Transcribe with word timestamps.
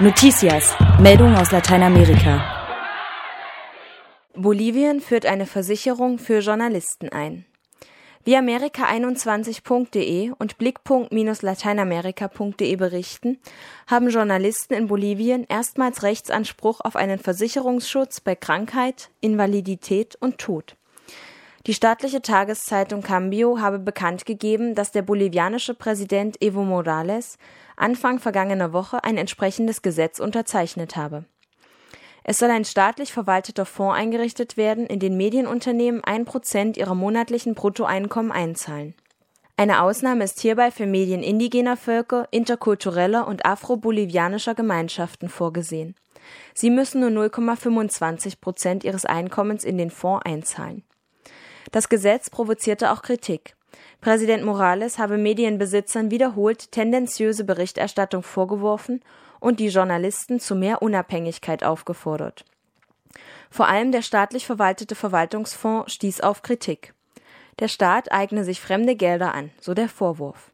Noticias, 0.00 0.74
Meldung 0.98 1.36
aus 1.36 1.52
Lateinamerika. 1.52 2.42
Bolivien 4.34 5.00
führt 5.00 5.24
eine 5.24 5.46
Versicherung 5.46 6.18
für 6.18 6.40
Journalisten 6.40 7.10
ein. 7.10 7.44
Wie 8.24 8.36
Amerika21.de 8.36 10.32
und 10.36 10.58
Blickpunkt-lateinamerika.de 10.58 12.74
berichten, 12.74 13.38
haben 13.86 14.08
Journalisten 14.08 14.74
in 14.74 14.88
Bolivien 14.88 15.46
erstmals 15.48 16.02
Rechtsanspruch 16.02 16.80
auf 16.80 16.96
einen 16.96 17.20
Versicherungsschutz 17.20 18.18
bei 18.18 18.34
Krankheit, 18.34 19.10
Invalidität 19.20 20.16
und 20.16 20.38
Tod. 20.38 20.74
Die 21.66 21.72
staatliche 21.72 22.20
Tageszeitung 22.20 23.00
Cambio 23.00 23.58
habe 23.58 23.78
bekannt 23.78 24.26
gegeben, 24.26 24.74
dass 24.74 24.92
der 24.92 25.00
bolivianische 25.00 25.72
Präsident 25.72 26.42
Evo 26.42 26.62
Morales 26.62 27.38
Anfang 27.74 28.18
vergangener 28.18 28.74
Woche 28.74 29.02
ein 29.02 29.16
entsprechendes 29.16 29.80
Gesetz 29.80 30.18
unterzeichnet 30.18 30.94
habe. 30.94 31.24
Es 32.22 32.38
soll 32.38 32.50
ein 32.50 32.66
staatlich 32.66 33.14
verwalteter 33.14 33.64
Fonds 33.64 33.98
eingerichtet 33.98 34.58
werden, 34.58 34.86
in 34.86 34.98
den 34.98 35.16
Medienunternehmen 35.16 36.04
ein 36.04 36.26
Prozent 36.26 36.76
ihrer 36.76 36.94
monatlichen 36.94 37.54
Bruttoeinkommen 37.54 38.30
einzahlen. 38.30 38.94
Eine 39.56 39.82
Ausnahme 39.82 40.24
ist 40.24 40.40
hierbei 40.40 40.70
für 40.70 40.86
Medien 40.86 41.22
indigener 41.22 41.78
Völker, 41.78 42.28
interkultureller 42.30 43.26
und 43.26 43.46
afro-bolivianischer 43.46 44.54
Gemeinschaften 44.54 45.30
vorgesehen. 45.30 45.94
Sie 46.52 46.70
müssen 46.70 47.00
nur 47.00 47.10
0,25 47.10 48.40
Prozent 48.40 48.84
ihres 48.84 49.06
Einkommens 49.06 49.64
in 49.64 49.78
den 49.78 49.90
Fonds 49.90 50.26
einzahlen. 50.26 50.82
Das 51.74 51.88
Gesetz 51.88 52.30
provozierte 52.30 52.92
auch 52.92 53.02
Kritik. 53.02 53.56
Präsident 54.00 54.44
Morales 54.44 55.00
habe 55.00 55.18
Medienbesitzern 55.18 56.12
wiederholt 56.12 56.70
tendenziöse 56.70 57.42
Berichterstattung 57.42 58.22
vorgeworfen 58.22 59.00
und 59.40 59.58
die 59.58 59.70
Journalisten 59.70 60.38
zu 60.38 60.54
mehr 60.54 60.82
Unabhängigkeit 60.82 61.64
aufgefordert. 61.64 62.44
Vor 63.50 63.66
allem 63.66 63.90
der 63.90 64.02
staatlich 64.02 64.46
verwaltete 64.46 64.94
Verwaltungsfonds 64.94 65.92
stieß 65.92 66.20
auf 66.20 66.42
Kritik. 66.42 66.94
Der 67.58 67.66
Staat 67.66 68.12
eigne 68.12 68.44
sich 68.44 68.60
fremde 68.60 68.94
Gelder 68.94 69.34
an, 69.34 69.50
so 69.60 69.74
der 69.74 69.88
Vorwurf. 69.88 70.52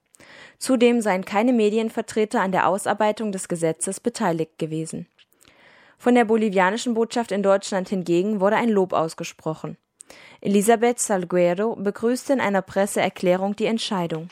Zudem 0.57 1.03
seien 1.03 1.27
keine 1.27 1.53
Medienvertreter 1.53 2.41
an 2.41 2.53
der 2.53 2.67
Ausarbeitung 2.67 3.31
des 3.31 3.47
Gesetzes 3.47 4.01
beteiligt 4.01 4.59
gewesen. 4.59 5.07
Von 5.99 6.15
der 6.15 6.25
bolivianischen 6.25 6.95
Botschaft 6.95 7.31
in 7.31 7.43
Deutschland 7.43 7.91
hingegen 7.91 8.41
wurde 8.41 8.57
ein 8.57 8.71
Lob 8.71 8.95
ausgesprochen. 8.95 9.77
Elisabeth 10.41 10.99
Salguero 10.99 11.77
begrüßte 11.77 12.33
in 12.33 12.41
einer 12.41 12.63
Presseerklärung 12.63 13.57
die 13.57 13.67
Entscheidung. 13.67 14.29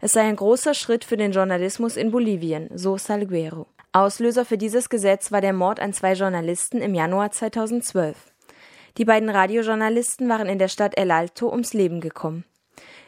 Es 0.00 0.12
sei 0.12 0.22
ein 0.22 0.36
großer 0.36 0.74
Schritt 0.74 1.04
für 1.04 1.16
den 1.16 1.32
Journalismus 1.32 1.96
in 1.96 2.10
Bolivien, 2.10 2.70
so 2.74 2.96
Salguero. 2.98 3.66
Auslöser 3.92 4.44
für 4.44 4.58
dieses 4.58 4.88
Gesetz 4.88 5.32
war 5.32 5.40
der 5.40 5.52
Mord 5.52 5.78
an 5.78 5.92
zwei 5.92 6.14
Journalisten 6.14 6.78
im 6.78 6.94
Januar 6.94 7.30
2012. 7.30 8.16
Die 8.98 9.04
beiden 9.04 9.30
Radiojournalisten 9.30 10.28
waren 10.28 10.48
in 10.48 10.58
der 10.58 10.68
Stadt 10.68 10.96
El 10.96 11.10
Alto 11.10 11.50
ums 11.50 11.72
Leben 11.72 12.00
gekommen. 12.00 12.44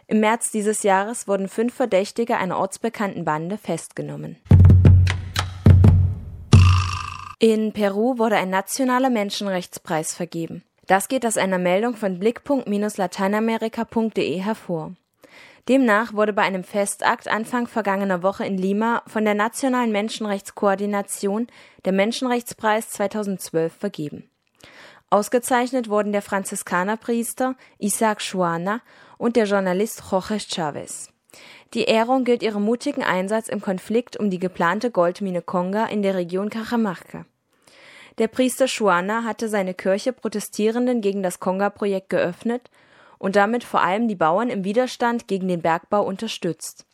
Im 0.06 0.20
März 0.20 0.50
dieses 0.50 0.82
Jahres 0.82 1.26
wurden 1.26 1.48
fünf 1.48 1.74
Verdächtige 1.74 2.36
einer 2.36 2.58
ortsbekannten 2.58 3.24
Bande 3.24 3.58
festgenommen. 3.58 4.36
In 7.38 7.72
Peru 7.72 8.18
wurde 8.18 8.36
ein 8.36 8.50
nationaler 8.50 9.10
Menschenrechtspreis 9.10 10.14
vergeben. 10.14 10.62
Das 10.86 11.08
geht 11.08 11.24
aus 11.24 11.38
einer 11.38 11.56
Meldung 11.58 11.96
von 11.96 12.18
blickpunkt-lateinamerika.de 12.18 14.38
hervor. 14.38 14.92
Demnach 15.68 16.12
wurde 16.12 16.34
bei 16.34 16.42
einem 16.42 16.62
Festakt 16.62 17.26
Anfang 17.26 17.66
vergangener 17.66 18.22
Woche 18.22 18.44
in 18.44 18.58
Lima 18.58 19.02
von 19.06 19.24
der 19.24 19.32
Nationalen 19.32 19.92
Menschenrechtskoordination 19.92 21.46
der 21.86 21.92
Menschenrechtspreis 21.92 22.90
2012 22.90 23.72
vergeben. 23.72 24.28
Ausgezeichnet 25.08 25.88
wurden 25.88 26.12
der 26.12 26.20
Franziskanerpriester 26.20 27.54
Isaac 27.78 28.20
Schuana 28.20 28.82
und 29.16 29.36
der 29.36 29.46
Journalist 29.46 30.02
Jorge 30.10 30.38
Chavez. 30.38 31.08
Die 31.72 31.84
Ehrung 31.84 32.24
gilt 32.24 32.42
ihrem 32.42 32.62
mutigen 32.62 33.02
Einsatz 33.02 33.48
im 33.48 33.62
Konflikt 33.62 34.18
um 34.18 34.28
die 34.28 34.38
geplante 34.38 34.90
Goldmine 34.90 35.40
Conga 35.40 35.86
in 35.86 36.02
der 36.02 36.14
Region 36.14 36.50
Cajamarca. 36.50 37.24
Der 38.18 38.28
Priester 38.28 38.68
Schuana 38.68 39.24
hatte 39.24 39.48
seine 39.48 39.74
Kirche 39.74 40.12
Protestierenden 40.12 41.00
gegen 41.00 41.22
das 41.22 41.40
Conga-Projekt 41.40 42.10
geöffnet 42.10 42.70
und 43.18 43.34
damit 43.34 43.64
vor 43.64 43.82
allem 43.82 44.06
die 44.06 44.14
Bauern 44.14 44.50
im 44.50 44.64
Widerstand 44.64 45.26
gegen 45.26 45.48
den 45.48 45.62
Bergbau 45.62 46.04
unterstützt. 46.04 46.86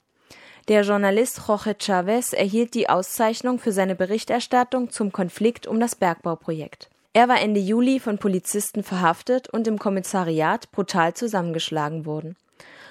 Der 0.68 0.82
Journalist 0.82 1.42
Jorge 1.46 1.74
Chavez 1.78 2.32
erhielt 2.32 2.74
die 2.74 2.88
Auszeichnung 2.88 3.58
für 3.58 3.72
seine 3.72 3.94
Berichterstattung 3.94 4.90
zum 4.90 5.12
Konflikt 5.12 5.66
um 5.66 5.80
das 5.80 5.96
Bergbauprojekt. 5.96 6.88
Er 7.12 7.28
war 7.28 7.40
Ende 7.40 7.60
Juli 7.60 7.98
von 7.98 8.18
Polizisten 8.18 8.84
verhaftet 8.84 9.48
und 9.48 9.66
im 9.66 9.78
Kommissariat 9.78 10.70
brutal 10.70 11.12
zusammengeschlagen 11.12 12.06
worden. 12.06 12.36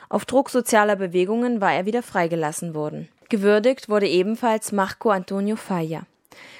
Auf 0.09 0.25
Druck 0.25 0.49
sozialer 0.49 0.97
Bewegungen 0.97 1.61
war 1.61 1.73
er 1.73 1.85
wieder 1.85 2.03
freigelassen 2.03 2.75
worden. 2.75 3.07
Gewürdigt 3.29 3.89
wurde 3.89 4.07
ebenfalls 4.07 4.71
Marco 4.71 5.11
Antonio 5.11 5.55
Falla. 5.55 6.01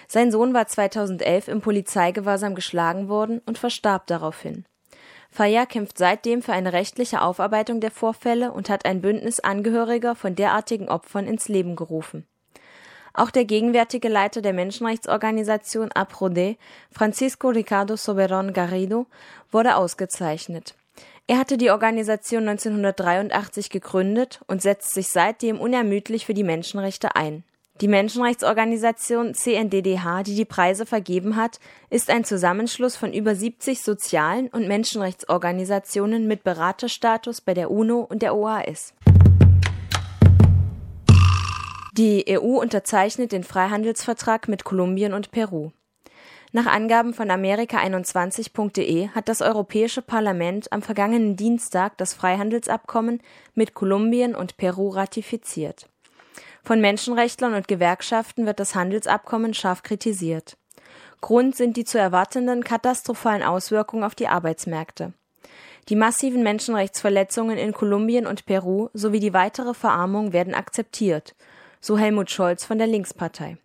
Sein 0.08 0.32
Sohn 0.32 0.54
war 0.54 0.68
2011 0.68 1.48
im 1.48 1.62
Polizeigewahrsam 1.62 2.56
geschlagen 2.56 3.10
worden 3.10 3.42
und 3.46 3.58
verstarb 3.58 4.08
daraufhin. 4.08 4.66
Faya 5.32 5.66
kämpft 5.66 5.98
seitdem 5.98 6.42
für 6.42 6.54
eine 6.54 6.74
rechtliche 6.74 7.22
Aufarbeitung 7.22 7.80
der 7.80 7.92
Vorfälle 7.92 8.52
und 8.52 8.70
hat 8.70 8.86
ein 8.86 9.02
Bündnis 9.02 9.40
Angehöriger 9.40 10.16
von 10.16 10.36
derartigen 10.36 10.90
Opfern 10.90 11.28
ins 11.28 11.48
Leben 11.48 11.76
gerufen. 11.76 12.26
Auch 13.14 13.32
der 13.32 13.46
gegenwärtige 13.46 14.08
Leiter 14.08 14.42
der 14.42 14.54
Menschenrechtsorganisation 14.54 15.92
APRODE, 15.92 16.58
Francisco 16.92 17.50
Ricardo 17.50 17.96
Soberon 17.96 18.54
Garrido, 18.54 19.08
wurde 19.52 19.76
ausgezeichnet. 19.76 20.76
Er 21.28 21.38
hatte 21.38 21.58
die 21.58 21.70
Organisation 21.70 22.48
1983 22.48 23.70
gegründet 23.70 24.42
und 24.48 24.62
setzt 24.62 24.94
sich 24.94 25.10
seitdem 25.10 25.60
unermüdlich 25.60 26.26
für 26.26 26.34
die 26.34 26.44
Menschenrechte 26.44 27.16
ein 27.16 27.44
die 27.82 27.88
Menschenrechtsorganisation 27.88 29.34
CNDDH, 29.34 30.24
die 30.24 30.36
die 30.36 30.46
Preise 30.46 30.86
vergeben 30.86 31.38
hat, 31.38 31.60
ist 31.90 32.10
ein 32.10 32.26
Zusammenschluss 32.26 32.98
von 32.98 33.14
über 33.14 33.36
70 33.36 33.82
sozialen 33.82 34.50
und 34.50 34.68
Menschenrechtsorganisationen 34.68 36.28
mit 36.28 36.44
Beraterstatus 36.44 37.40
bei 37.40 37.54
der 37.54 37.72
UNO 37.72 38.02
und 38.02 38.22
der 38.22 38.36
OAS. 38.36 38.94
Die 41.98 42.26
EU 42.30 42.60
unterzeichnet 42.60 43.32
den 43.32 43.44
Freihandelsvertrag 43.44 44.48
mit 44.48 44.64
Kolumbien 44.64 45.14
und 45.14 45.32
Peru. 45.32 45.72
Nach 46.52 46.66
Angaben 46.66 47.14
von 47.14 47.30
Amerika21.de 47.30 49.10
hat 49.10 49.30
das 49.30 49.42
Europäische 49.42 50.02
Parlament 50.02 50.72
am 50.72 50.82
vergangenen 50.82 51.36
Dienstag 51.36 51.98
das 51.98 52.14
Freihandelsabkommen 52.14 53.22
mit 53.54 53.74
Kolumbien 53.74 54.36
und 54.36 54.58
Peru 54.58 54.90
ratifiziert. 54.90 55.88
Von 56.64 56.82
Menschenrechtlern 56.82 57.54
und 57.54 57.68
Gewerkschaften 57.68 58.46
wird 58.46 58.60
das 58.60 58.76
Handelsabkommen 58.76 59.54
scharf 59.54 59.84
kritisiert. 59.84 60.58
Grund 61.22 61.56
sind 61.56 61.78
die 61.78 61.86
zu 61.86 61.98
erwartenden 62.00 62.64
katastrophalen 62.64 63.44
Auswirkungen 63.44 64.04
auf 64.04 64.16
die 64.16 64.28
Arbeitsmärkte. 64.28 65.14
Die 65.90 65.96
massiven 65.96 66.44
Menschenrechtsverletzungen 66.44 67.58
in 67.58 67.74
Kolumbien 67.74 68.28
und 68.28 68.46
Peru 68.46 68.90
sowie 68.94 69.20
die 69.20 69.34
weitere 69.34 69.74
Verarmung 69.74 70.34
werden 70.34 70.54
akzeptiert, 70.54 71.36
so 71.82 71.98
Helmut 71.98 72.30
Scholz 72.30 72.64
von 72.64 72.78
der 72.78 72.88
Linkspartei. 72.88 73.58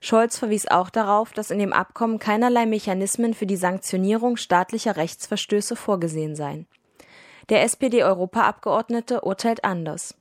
Scholz 0.00 0.38
verwies 0.38 0.66
auch 0.66 0.90
darauf, 0.90 1.32
dass 1.32 1.52
in 1.52 1.60
dem 1.60 1.72
Abkommen 1.72 2.18
keinerlei 2.18 2.66
Mechanismen 2.66 3.34
für 3.34 3.46
die 3.46 3.56
Sanktionierung 3.56 4.36
staatlicher 4.36 4.96
Rechtsverstöße 4.96 5.76
vorgesehen 5.76 6.34
seien. 6.34 6.66
Der 7.48 7.62
SPD-Europaabgeordnete 7.62 9.20
urteilt 9.20 9.64
anders. 9.64 10.16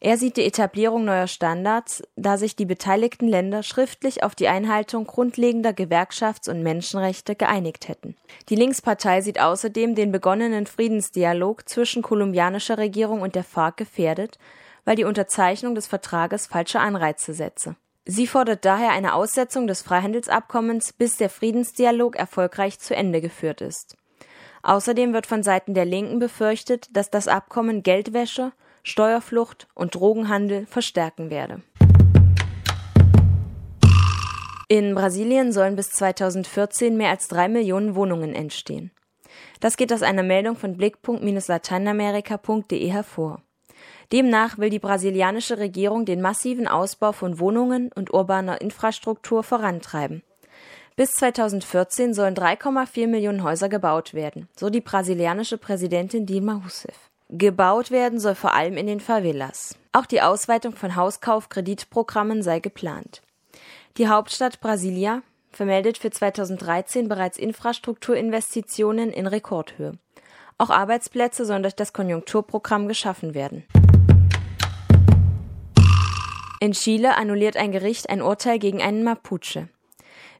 Er 0.00 0.16
sieht 0.16 0.36
die 0.36 0.44
Etablierung 0.44 1.04
neuer 1.04 1.26
Standards, 1.26 2.02
da 2.16 2.38
sich 2.38 2.54
die 2.54 2.64
beteiligten 2.64 3.26
Länder 3.26 3.62
schriftlich 3.62 4.22
auf 4.22 4.34
die 4.34 4.48
Einhaltung 4.48 5.06
grundlegender 5.06 5.70
Gewerkschafts- 5.70 6.48
und 6.48 6.62
Menschenrechte 6.62 7.34
geeinigt 7.34 7.88
hätten. 7.88 8.16
Die 8.48 8.54
Linkspartei 8.54 9.20
sieht 9.20 9.40
außerdem 9.40 9.94
den 9.94 10.12
begonnenen 10.12 10.66
Friedensdialog 10.66 11.68
zwischen 11.68 12.02
kolumbianischer 12.02 12.78
Regierung 12.78 13.22
und 13.22 13.34
der 13.34 13.44
FARC 13.44 13.76
gefährdet, 13.76 14.38
weil 14.84 14.96
die 14.96 15.04
Unterzeichnung 15.04 15.74
des 15.74 15.86
Vertrages 15.86 16.46
falsche 16.46 16.80
Anreize 16.80 17.34
setze. 17.34 17.76
Sie 18.04 18.26
fordert 18.26 18.64
daher 18.64 18.92
eine 18.92 19.12
Aussetzung 19.12 19.66
des 19.66 19.82
Freihandelsabkommens, 19.82 20.94
bis 20.94 21.16
der 21.18 21.28
Friedensdialog 21.28 22.16
erfolgreich 22.16 22.78
zu 22.78 22.96
Ende 22.96 23.20
geführt 23.20 23.60
ist. 23.60 23.98
Außerdem 24.62 25.12
wird 25.12 25.26
von 25.26 25.42
Seiten 25.42 25.74
der 25.74 25.84
Linken 25.84 26.18
befürchtet, 26.18 26.88
dass 26.96 27.10
das 27.10 27.28
Abkommen 27.28 27.82
Geldwäsche, 27.82 28.52
Steuerflucht 28.88 29.68
und 29.74 29.94
Drogenhandel 29.94 30.66
verstärken 30.66 31.30
werde. 31.30 31.62
In 34.68 34.94
Brasilien 34.94 35.52
sollen 35.52 35.76
bis 35.76 35.90
2014 35.90 36.96
mehr 36.96 37.10
als 37.10 37.28
drei 37.28 37.48
Millionen 37.48 37.94
Wohnungen 37.94 38.34
entstehen. 38.34 38.90
Das 39.60 39.76
geht 39.76 39.92
aus 39.92 40.02
einer 40.02 40.22
Meldung 40.22 40.56
von 40.56 40.76
Blickpunkt-lateinamerika.de 40.76 42.90
hervor. 42.90 43.42
Demnach 44.12 44.58
will 44.58 44.70
die 44.70 44.78
brasilianische 44.78 45.58
Regierung 45.58 46.04
den 46.04 46.20
massiven 46.20 46.66
Ausbau 46.66 47.12
von 47.12 47.38
Wohnungen 47.38 47.90
und 47.94 48.12
urbaner 48.12 48.60
Infrastruktur 48.60 49.42
vorantreiben. 49.42 50.22
Bis 50.96 51.12
2014 51.12 52.12
sollen 52.12 52.34
3,4 52.34 53.06
Millionen 53.06 53.42
Häuser 53.42 53.68
gebaut 53.68 54.14
werden, 54.14 54.48
so 54.56 54.70
die 54.70 54.80
brasilianische 54.80 55.58
Präsidentin 55.58 56.26
Dilma 56.26 56.54
Rousseff. 56.54 57.07
Gebaut 57.30 57.90
werden 57.90 58.18
soll 58.18 58.34
vor 58.34 58.54
allem 58.54 58.78
in 58.78 58.86
den 58.86 59.00
Favelas. 59.00 59.76
Auch 59.92 60.06
die 60.06 60.22
Ausweitung 60.22 60.74
von 60.74 60.96
Hauskauf-Kreditprogrammen 60.96 62.42
sei 62.42 62.58
geplant. 62.60 63.20
Die 63.98 64.08
Hauptstadt 64.08 64.60
Brasilia 64.60 65.20
vermeldet 65.50 65.98
für 65.98 66.10
2013 66.10 67.06
bereits 67.06 67.36
Infrastrukturinvestitionen 67.36 69.10
in 69.10 69.26
Rekordhöhe. 69.26 69.98
Auch 70.56 70.70
Arbeitsplätze 70.70 71.44
sollen 71.44 71.62
durch 71.62 71.76
das 71.76 71.92
Konjunkturprogramm 71.92 72.88
geschaffen 72.88 73.34
werden. 73.34 73.66
In 76.60 76.72
Chile 76.72 77.18
annulliert 77.18 77.58
ein 77.58 77.72
Gericht 77.72 78.08
ein 78.08 78.22
Urteil 78.22 78.58
gegen 78.58 78.80
einen 78.80 79.04
Mapuche. 79.04 79.68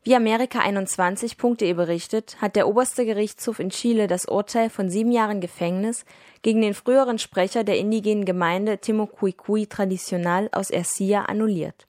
Wie 0.04 0.16
Amerika21.de 0.16 1.72
berichtet, 1.72 2.36
hat 2.40 2.56
der 2.56 2.68
oberste 2.68 3.04
Gerichtshof 3.04 3.58
in 3.58 3.70
Chile 3.70 4.06
das 4.06 4.26
Urteil 4.26 4.70
von 4.70 4.88
sieben 4.88 5.10
Jahren 5.10 5.40
Gefängnis 5.40 6.04
gegen 6.42 6.62
den 6.62 6.74
früheren 6.74 7.18
Sprecher 7.18 7.64
der 7.64 7.78
indigenen 7.78 8.24
Gemeinde 8.24 8.78
Timocuicui 8.78 9.66
Tradicional 9.66 10.48
aus 10.52 10.70
Ercia 10.70 11.22
annulliert. 11.22 11.86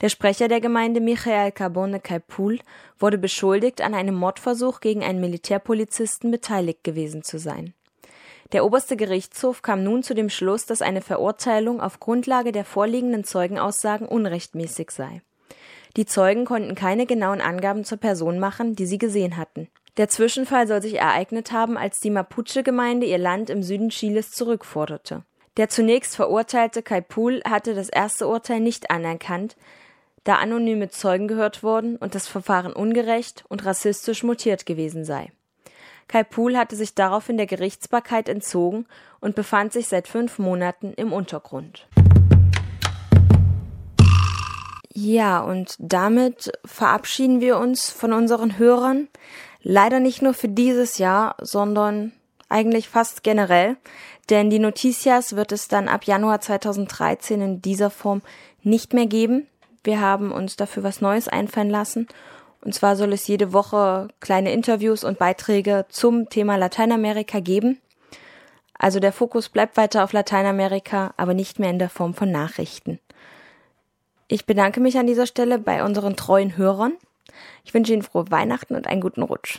Der 0.00 0.08
Sprecher 0.08 0.48
der 0.48 0.60
Gemeinde 0.60 1.00
Michael 1.00 1.52
Carbone 1.52 2.00
Caipul 2.00 2.58
wurde 2.98 3.18
beschuldigt, 3.18 3.82
an 3.82 3.94
einem 3.94 4.14
Mordversuch 4.14 4.80
gegen 4.80 5.02
einen 5.02 5.20
Militärpolizisten 5.20 6.30
beteiligt 6.30 6.84
gewesen 6.84 7.22
zu 7.22 7.38
sein. 7.38 7.74
Der 8.52 8.64
oberste 8.64 8.96
Gerichtshof 8.96 9.62
kam 9.62 9.84
nun 9.84 10.02
zu 10.02 10.14
dem 10.14 10.28
Schluss, 10.28 10.66
dass 10.66 10.82
eine 10.82 11.02
Verurteilung 11.02 11.80
auf 11.80 12.00
Grundlage 12.00 12.50
der 12.50 12.64
vorliegenden 12.64 13.24
Zeugenaussagen 13.24 14.08
unrechtmäßig 14.08 14.90
sei. 14.90 15.22
Die 15.96 16.06
Zeugen 16.06 16.44
konnten 16.44 16.74
keine 16.74 17.06
genauen 17.06 17.40
Angaben 17.40 17.84
zur 17.84 17.98
Person 17.98 18.38
machen, 18.38 18.76
die 18.76 18.86
sie 18.86 18.98
gesehen 18.98 19.36
hatten. 19.36 19.68
Der 19.96 20.08
Zwischenfall 20.08 20.66
soll 20.66 20.82
sich 20.82 20.94
ereignet 20.94 21.52
haben, 21.52 21.76
als 21.76 22.00
die 22.00 22.10
Mapuche-Gemeinde 22.10 23.06
ihr 23.06 23.18
Land 23.18 23.50
im 23.50 23.62
Süden 23.62 23.90
Chiles 23.90 24.30
zurückforderte. 24.30 25.24
Der 25.56 25.68
zunächst 25.68 26.16
verurteilte 26.16 26.82
Kaipul 26.82 27.42
hatte 27.44 27.74
das 27.74 27.88
erste 27.88 28.28
Urteil 28.28 28.60
nicht 28.60 28.90
anerkannt, 28.90 29.56
da 30.24 30.36
anonyme 30.36 30.90
Zeugen 30.90 31.28
gehört 31.28 31.62
wurden 31.62 31.96
und 31.96 32.14
das 32.14 32.28
Verfahren 32.28 32.72
ungerecht 32.72 33.44
und 33.48 33.64
rassistisch 33.64 34.22
mutiert 34.22 34.66
gewesen 34.66 35.04
sei. 35.04 35.32
Kai 36.08 36.24
Pool 36.24 36.56
hatte 36.56 36.76
sich 36.76 36.94
daraufhin 36.94 37.36
der 37.36 37.46
Gerichtsbarkeit 37.46 38.28
entzogen 38.28 38.86
und 39.20 39.34
befand 39.34 39.72
sich 39.72 39.86
seit 39.86 40.08
fünf 40.08 40.38
Monaten 40.38 40.92
im 40.94 41.12
Untergrund. 41.12 41.86
Ja, 45.02 45.40
und 45.40 45.76
damit 45.78 46.52
verabschieden 46.64 47.40
wir 47.40 47.58
uns 47.58 47.90
von 47.90 48.12
unseren 48.12 48.58
Hörern. 48.58 49.08
Leider 49.62 50.00
nicht 50.00 50.20
nur 50.20 50.34
für 50.34 50.48
dieses 50.48 50.98
Jahr, 50.98 51.36
sondern 51.40 52.12
eigentlich 52.48 52.88
fast 52.88 53.22
generell. 53.22 53.76
Denn 54.28 54.50
die 54.50 54.58
Noticias 54.58 55.36
wird 55.36 55.52
es 55.52 55.68
dann 55.68 55.88
ab 55.88 56.04
Januar 56.04 56.40
2013 56.40 57.40
in 57.40 57.62
dieser 57.62 57.90
Form 57.90 58.22
nicht 58.62 58.92
mehr 58.92 59.06
geben. 59.06 59.46
Wir 59.84 60.00
haben 60.00 60.32
uns 60.32 60.56
dafür 60.56 60.82
was 60.82 61.00
Neues 61.00 61.28
einfallen 61.28 61.70
lassen 61.70 62.06
und 62.62 62.74
zwar 62.74 62.96
soll 62.96 63.12
es 63.12 63.26
jede 63.26 63.52
Woche 63.52 64.08
kleine 64.20 64.52
Interviews 64.52 65.04
und 65.04 65.18
Beiträge 65.18 65.86
zum 65.88 66.28
Thema 66.28 66.56
Lateinamerika 66.56 67.40
geben. 67.40 67.80
Also 68.74 69.00
der 69.00 69.12
Fokus 69.12 69.48
bleibt 69.48 69.76
weiter 69.76 70.04
auf 70.04 70.12
Lateinamerika, 70.12 71.14
aber 71.16 71.34
nicht 71.34 71.58
mehr 71.58 71.70
in 71.70 71.78
der 71.78 71.90
Form 71.90 72.14
von 72.14 72.30
Nachrichten. 72.30 72.98
Ich 74.32 74.46
bedanke 74.46 74.78
mich 74.78 74.96
an 74.96 75.08
dieser 75.08 75.26
Stelle 75.26 75.58
bei 75.58 75.82
unseren 75.84 76.14
treuen 76.14 76.56
Hörern. 76.56 76.92
Ich 77.64 77.74
wünsche 77.74 77.92
Ihnen 77.92 78.02
frohe 78.02 78.30
Weihnachten 78.30 78.76
und 78.76 78.86
einen 78.86 79.00
guten 79.00 79.22
Rutsch. 79.22 79.58